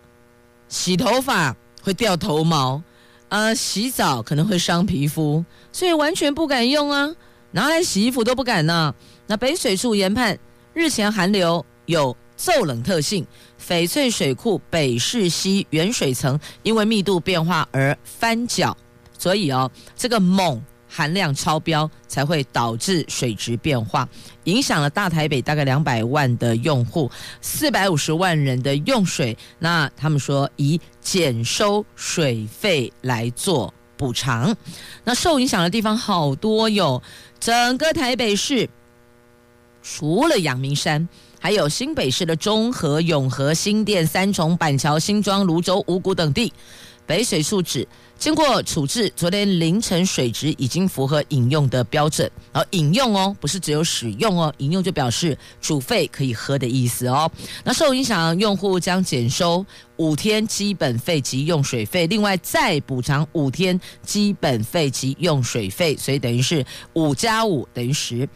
[0.68, 1.56] 洗头发。
[1.86, 2.82] 会掉头毛，
[3.28, 7.14] 啊，洗澡可能会伤皮肤，所以完全不敢用啊！
[7.52, 8.92] 拿来洗衣服都不敢呢、
[9.28, 10.36] 那北水处研判，
[10.74, 13.24] 日前寒流有骤冷特性，
[13.64, 18.76] 翡翠水库北市溪原水层因为密度变化而翻搅，
[19.16, 20.60] 所以哦，这个锰。
[20.96, 24.08] 含量超标才会导致水质变化，
[24.44, 27.10] 影响了大台北大概两百万的用户，
[27.42, 29.36] 四百五十万人的用水。
[29.58, 34.56] 那他们说以减收水费来做补偿。
[35.04, 37.02] 那受影响的地方好多哟，
[37.38, 38.66] 整个台北市
[39.82, 41.06] 除了阳明山，
[41.38, 46.50] 还有新北市的中和、永和、新店、三重、板桥、新庄、芦洲、五股等地。
[47.06, 47.86] 北水处置
[48.18, 52.30] 经过处置，昨天凌晨水质已经符合饮用的标准。
[52.50, 57.30] 而饮用哦，不是只有使用哦，饮用就表示煮沸可以喝的意思哦。
[57.62, 59.64] 那受影响用户将减收
[59.96, 66.64] 五天基本费及用水费，另外再补偿五天基本费及用水费，所以等于是
[66.94, 68.26] 五加五等于十。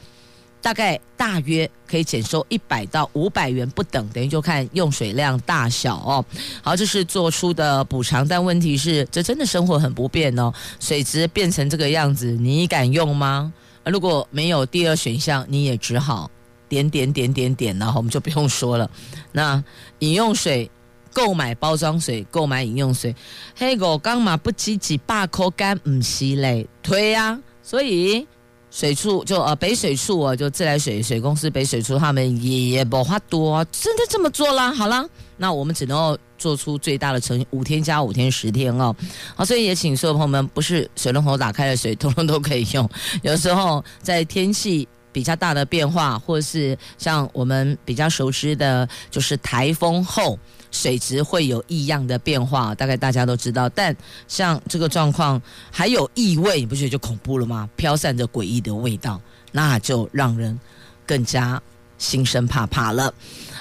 [0.62, 6.24] 大概大约可以减收一百到五百元不等，等于就看用水量大小哦。
[6.62, 10.52] 好，这是做出的补偿，但问题是，这真的生活很不便哦。
[10.78, 13.52] 水质变成这个样子，你敢用吗？
[13.84, 16.30] 如果没有第二选项，你也只好
[16.68, 18.90] 点点点点点，然后我们就不用说了。
[19.32, 19.62] 那
[20.00, 20.70] 饮用水
[21.14, 23.16] 购买包装水，购买饮用水，
[23.56, 28.26] 黑狗刚嘛不积极罢扣干唔吸嘞，推呀、啊，所以。
[28.70, 34.72] 水处就呃北水处啊，就自来水水公司北水处，他们也不花多，真的这么做啦。
[34.72, 35.04] 好啦，
[35.36, 38.94] 那我们只能够做出最大的成，五天加五天十天哦。
[39.34, 42.88] 好，所以也请所有朋友们，不是水龙头打开的水， 通通都可以用。
[43.22, 50.38] 有时候在天气比较大的变化，或是像我们比较熟知的，就是台风后。
[50.70, 53.68] 水质会有异样的变化，大概大家都知道。
[53.68, 53.96] 但
[54.28, 57.68] 像这个状况还有异味，你不觉得就恐怖了吗？
[57.76, 59.20] 飘散着诡异的味道，
[59.52, 60.58] 那就让人
[61.06, 61.60] 更加
[61.98, 63.12] 心生怕怕了。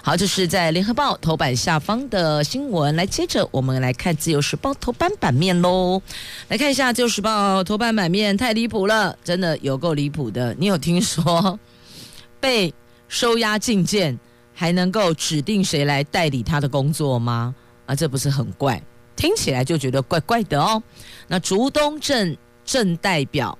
[0.01, 2.95] 好，这是在联合报头版下方的新闻。
[2.95, 6.01] 来，接着我们来看自由时报头版版面喽。
[6.47, 10.55] 来看一下自由时报头版版面，太离谱了，真的有够离谱的。
[10.57, 11.59] 你有听说
[12.39, 12.73] 被
[13.09, 14.17] 收押禁见？
[14.59, 17.55] 还能够指定谁来代理他的工作吗？
[17.85, 18.83] 啊，这不是很怪，
[19.15, 20.83] 听起来就觉得怪怪的哦。
[21.29, 23.57] 那竹东镇镇代表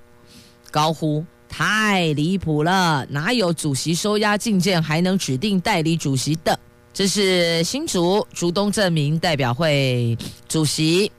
[0.70, 6.60] 高呼太离谱了，哪有主席收押禁见还能指定代理主席的？
[6.92, 10.14] 这是新竹竹东镇民代表会
[10.50, 11.10] 主席，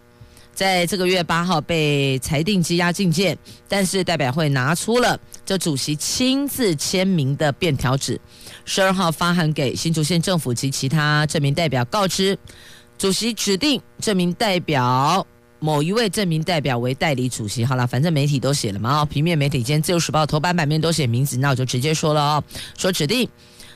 [0.53, 3.35] 在这个月八号被裁定羁押禁见，
[3.67, 8.21] 但是代表会拿出了这主席亲自签名的便条纸。
[8.73, 12.39] 十二号发函给新竹县政府及其他证明代表，告知
[12.97, 15.27] 主席指定证明代表
[15.59, 17.65] 某一位证明代表为代理主席。
[17.65, 22.43] 好了，反正媒体都写了嘛，哦，平面媒体兼自由时报头版版面都写名字，那我就直接说了哦，
[22.77, 23.27] 说指定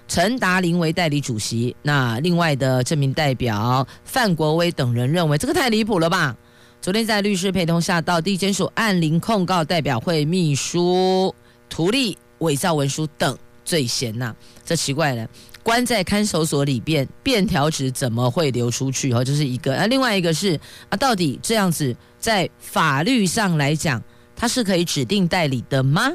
[0.08, 1.76] 陈达林为代理主席。
[1.82, 6.34] 那另外的证明代表范国威等人认为这个太离谱了吧？
[6.80, 11.36] 昨天在律师陪同下到地检署按铃控告代表会秘书
[11.68, 13.38] 图利伪造文书等。
[13.66, 15.28] 最嫌呐、这奇怪了，
[15.64, 19.12] 关在看守所里边，便条纸怎么会流出去？
[19.12, 19.76] 哦，这是一个。
[19.76, 20.58] 啊，另外一个是
[20.90, 24.02] 啊，到底这样子在法律上来讲，
[24.36, 26.12] 它是可以指定代理的吗？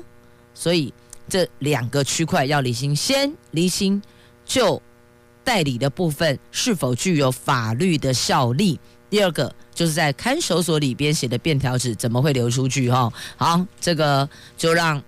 [0.54, 0.94] 所以
[1.28, 4.00] 这两个区块要理清，先厘清
[4.44, 4.80] 就
[5.42, 8.78] 代理的部分是否具有法律的效力。
[9.10, 12.88] 第二个就是在看守所里边写的便条纸怎么会流出去？
[12.88, 15.02] 哈，好，这个就让。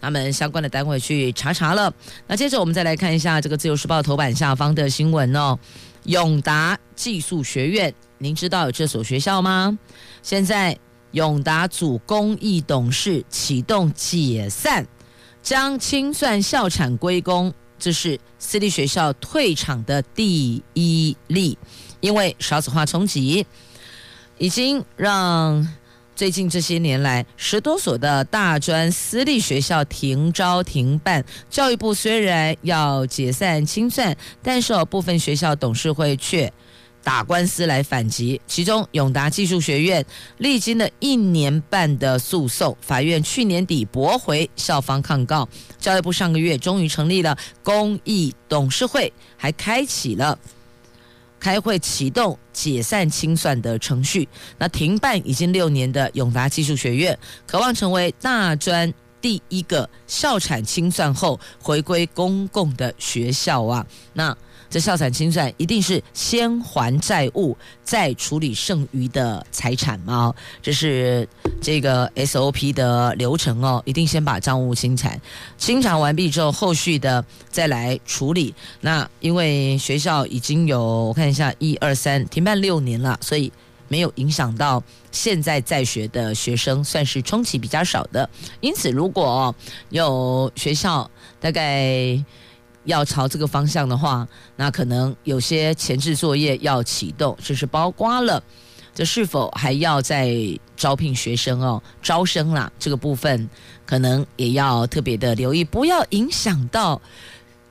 [0.00, 1.92] 他们相关的单位去查查了。
[2.26, 5.58] 那接着我们再来看一下这个《自由时报》头版下方的新闻哦。
[6.04, 9.78] 永达技术学院，您知道有这所学校吗？
[10.22, 10.76] 现在
[11.10, 14.86] 永达组公益董事启动解散，
[15.42, 21.58] 将清算校产归公，这是私立学校退场的第一例。
[22.00, 23.46] 因为少子化冲击，
[24.38, 25.68] 已经让。
[26.20, 31.24] 最近这些年来，十多所的大专私立学校停招停办。
[31.48, 36.52] 教育部虽然要解散清算，但是有部分学校董事会却
[37.02, 38.38] 打官司来反击。
[38.46, 40.04] 其中永达技术学院
[40.36, 45.48] 历经了一年半的诉讼，法院去年底驳回校方抗告。
[45.78, 50.38] 教育部上个月终于成立了公益董事会，还开启了。
[51.40, 54.28] 开会启动解散清算的程序。
[54.58, 63.84] 那停办已经六年的永达技术学院，渴望成为大专第一个校产清算后回归公共的学校啊。
[64.12, 64.36] 那
[64.70, 70.32] 这校产清算一定是先还债务，再处理剩余的财产吗？
[70.62, 71.28] 这是
[71.60, 75.12] 这个 SOP 的流程哦，一定先把账务清偿，
[75.58, 78.54] 清偿完毕之后，后续的再来处理。
[78.80, 83.52] 那因为学校已经有我看一下一二三停办六年了，所以
[83.88, 84.80] 没有影响到
[85.10, 88.30] 现在在学的学生，算是冲击比较少的。
[88.60, 89.52] 因此，如果
[89.88, 92.24] 有学校大概。
[92.90, 94.26] 要朝这个方向的话，
[94.56, 98.42] 那可能有些前置作业要启动，就是包括了
[98.92, 100.34] 这是否还要再
[100.76, 101.80] 招聘学生哦？
[102.02, 103.48] 招生啦，这个部分
[103.86, 107.00] 可能也要特别的留意，不要影响到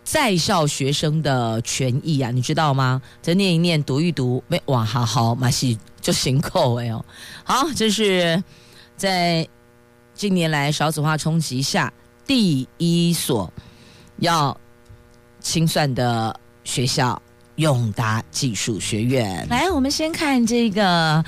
[0.04, 3.02] 在校学生的权益啊，你知道吗？
[3.22, 7.04] 再念一念，读一读，没哇，好好，马戏就行够哎哦。
[7.44, 8.42] 好，这是
[8.96, 9.48] 在
[10.16, 11.94] 近年来少子化冲击下
[12.26, 13.52] 第一所
[14.18, 14.58] 要
[15.42, 17.22] 清算的学校。
[17.56, 21.22] 永达技术学院，来，我们先看这个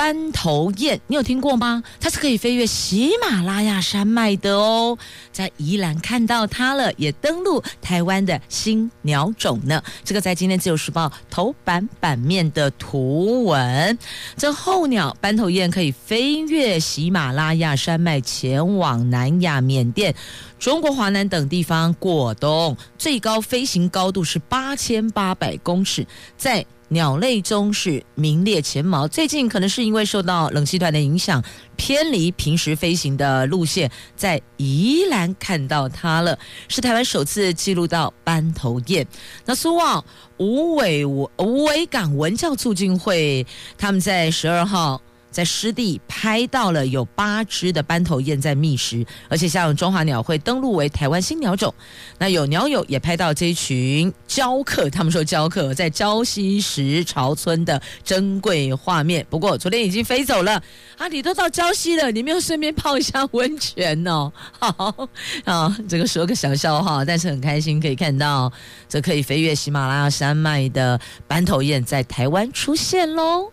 [0.00, 1.82] 斑头雁，你有听过吗？
[2.00, 4.96] 它是可以飞越喜马拉雅山脉的哦，
[5.30, 9.82] 在宜兰看到它了，也登陆台湾的新鸟种呢。
[10.02, 13.98] 这个在今天自由时报头版版面的图文，
[14.38, 20.14] 这候鸟斑头雁可以飞越喜马拉雅山脉，前往南亚、缅甸。
[20.58, 26.06] 中国华南等地方过冬，最高飞行高度是八千八百公尺，
[26.38, 29.08] 在鸟类中是名列前茅。
[29.08, 31.42] 最近可能是因为受到冷气团的影响，
[31.76, 36.38] 偏离平时飞行的路线，在宜兰看到它了，
[36.68, 39.06] 是台湾首次记录到斑头雁。
[39.46, 40.04] 那苏澳
[40.36, 43.46] 无尾无尾港文教促进会，
[43.78, 45.00] 他们在十二号。
[45.30, 51.72] 在湿地拍到了有八只的斑头雁在觅食，而且像中华鸟会登录为台湾新鸟种。
[52.18, 59.24] 那有鸟友也拍到这一群鷦客，他们说鷦客在礁溪石潮村的珍贵画面。
[59.30, 60.62] 不过昨天已经飞走了
[60.98, 61.08] 啊！
[61.08, 64.32] 你都到礁溪了，你没有顺便泡一下温泉哦？
[64.58, 65.08] 好
[65.44, 68.52] 啊，这个说个小笑话，但是很开心可以看到
[68.88, 73.50] 这可以飞越喜马拉雅山脉的斑头雁在台湾出现喽。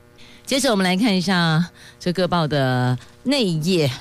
[0.48, 1.70] 接着我们来看一下
[2.00, 3.92] 这个报的内页，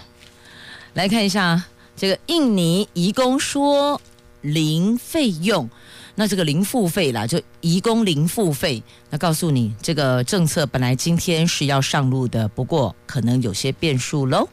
[0.94, 1.64] 来看一下
[1.96, 4.00] 这个印尼移工说
[4.42, 5.68] 零费用，
[6.14, 8.80] 那这个零付费啦，就移工零付费。
[9.10, 14.48] 那告诉你，这个政策本来今天是要上路的，不过可能有些变数喽。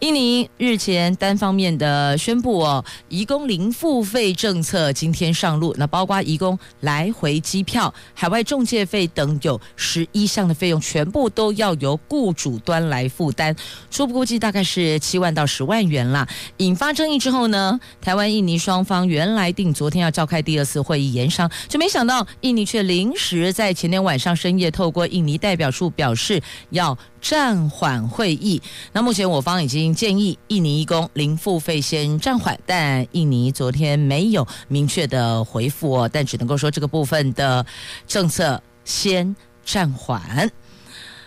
[0.00, 13.54] 印尼日前单方面的宣布哦，移工零付费政策今天上路，那包括移工来回机票、海外中介费等有十一项的费用，全部都要由雇主端来负担，
[13.90, 16.26] 初步估计大概是七万到十万元啦。
[16.56, 28.62] 引发争议之后呢，台湾印尼双方原来定昨天要召开第二次会议研商，就没想到印尼却临时在前天晚上深夜透过印尼代表处表示要暂缓会议。
[28.92, 29.90] 那目前我方已经。
[30.00, 37.66] 建议印尼移工零付费先暂缓，但印尼昨天没有明确的回复哦，但只能够说这个部分的
[38.06, 40.50] 政策先暂缓。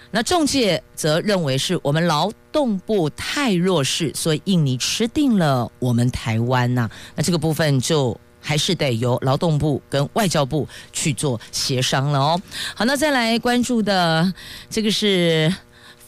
[0.10, 12.42] 那中介则认为是我们劳动部太弱势，所以印尼吃定了我们台湾呐、那这个部分就还是得由劳动部跟外交部去做协商了哦。
[12.74, 14.34] 好，那再来关注的
[14.70, 15.54] 这个是。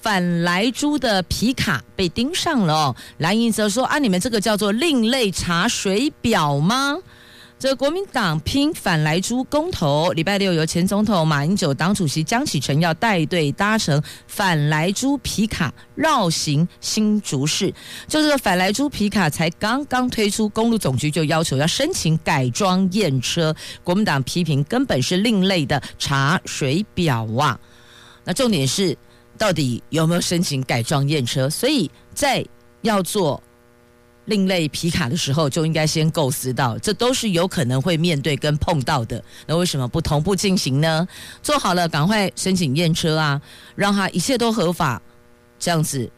[0.05, 6.95] 反莱猪的皮卡被盯上了哦，蓝营则说啊，你们这个叫做另类查水表吗？
[7.57, 17.73] 这国民党拼反莱猪公投，礼拜六由前总统马英九、党主席江启臣要带队搭乘反莱猪皮卡绕行新竹市。
[18.07, 27.59] 就这个反莱猪皮卡才刚刚推出，公路总局就要求要申请改装验车，国民党批评根本是另类的查水表啊。
[28.23, 28.95] 那重点是。
[29.37, 31.49] 到底有没有申请改装验车？
[31.49, 32.45] 所以在
[32.81, 33.41] 要做
[34.25, 39.23] 另类皮卡的时候，就应该先构思到，这都是有可能会面对跟碰到的。
[39.45, 41.07] 那为什么不同步进行呢？
[41.43, 43.41] 做好了，赶快申请验车啊，
[43.75, 45.01] 让他一切都合法，
[45.59, 46.09] 这样子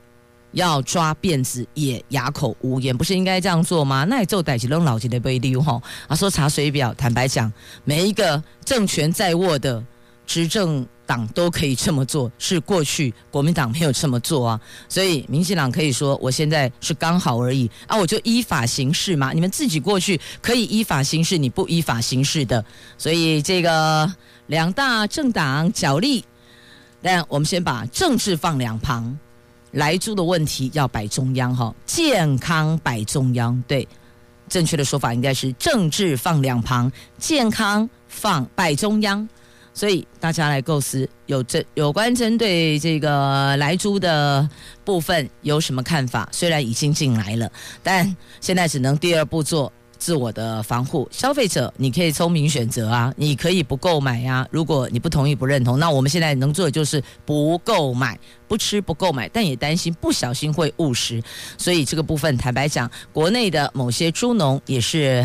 [0.51, 4.05] 要抓辫子也哑口无言，不是应该这样做吗？
[4.05, 6.15] 那也就逮起扔老几的威力吼啊！
[6.15, 7.51] 说查水表，坦白讲，
[7.84, 9.84] 每一个政权在握的
[10.26, 10.88] 执政。
[11.08, 17.72] 党都可以这么做，是过去国民党没有这么做啊，所以民进党可以说我现在是刚好而已。
[17.88, 19.32] 啊，我就依法行事嘛。
[19.32, 22.64] 你们自己过去可以依法行事，你不依法行事的，
[22.97, 24.14] 所以这个
[24.47, 26.24] 两大政党角力，
[27.01, 29.18] 但我们先把政治放两旁，
[29.72, 33.88] 莱猪的问题要摆中央哈，健康摆中央，对，
[34.49, 39.28] 正确的说法应该是政治放两旁，健康放摆中央。
[39.78, 44.49] 所以大家来构思有针有关针对这个来猪的
[44.84, 46.28] 部分有什么看法？
[46.32, 47.47] 虽然已经进来了，
[47.84, 51.07] 但现在只能第二步做自我的防护。
[51.11, 54.47] 消费者你可以聪明选择啊，你可以不购买呀、啊。
[54.49, 58.17] 如果你不同意不认同，那我们现在能做的就是不购买、
[58.47, 61.21] 不吃、不购买，但也担心不小心会误食。
[61.55, 65.23] 所以这个部分坦白讲，国内的某些猪农也是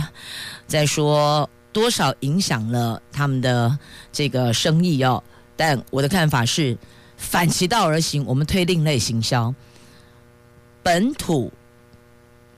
[0.67, 1.49] 在说。
[1.73, 3.79] 多少影响了他们的
[4.13, 5.23] 这个生意哦？
[5.57, 6.77] 但我的看法是，
[7.17, 9.55] 反其道而行，我们推另类行销，
[10.83, 11.53] 本土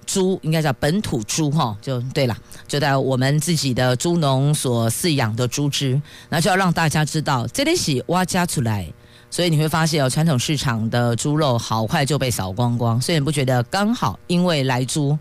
[0.06, 2.36] 猪应该叫本土猪哈，就对了，
[2.66, 8.90] 就在我们自己的猪农所饲养的猪只，那就要让大家知道这里是挖家出来，
[9.30, 15.18] 所以你会发现哦，传统市场的猪肉好快就被扫光光，所以你不觉得刚好因为来猪，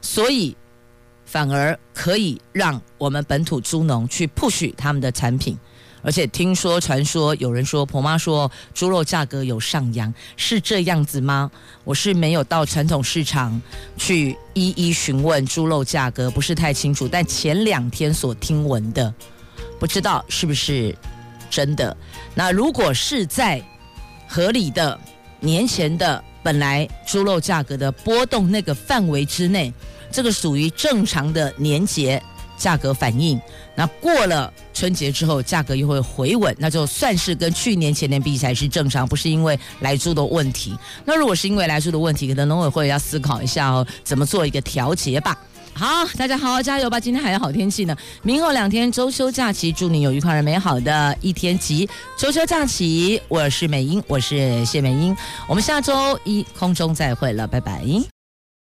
[0.00, 0.56] 所以
[1.26, 5.58] 反而可以让我们本土猪农去 push 他们的产品。
[6.02, 11.50] 而且听说传说有人说婆妈说猪肉价格有上扬，是这样子吗？
[11.82, 13.60] 我是没有到传统市场
[13.96, 17.08] 去一一询问猪肉价格，不是太清楚。
[17.08, 19.12] 但前两天所听闻的，
[19.80, 20.96] 不知道是不是
[21.50, 21.96] 真的。
[22.36, 23.60] 那如果是在
[24.28, 24.96] 合理的
[25.40, 29.72] 年前的本来猪肉价格的波动那个范围之内，
[30.10, 32.22] 这个属于正常的年节
[32.56, 33.40] 价格反应。
[33.74, 40.74] 那过了春节之后，价格又会回稳，那就算是跟去年前年比才是正常，不是因为来猪的问题。
[41.04, 45.36] 那如果是因为来猪的问题，可能农委会要思考一下哦，怎么做一个调节吧。
[45.74, 46.98] 好，大家好好加油吧！
[46.98, 51.86] 今天还有好天气呢，明后两天周休假期，祝你有愉快而美好的一天及
[52.18, 53.20] 周休假期。
[53.28, 55.14] 我是美英，我是谢美英，
[55.46, 57.84] 我们下周一空中再会了，拜拜。